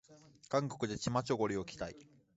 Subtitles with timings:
[0.49, 1.95] 韓国でチマチョゴリを着たい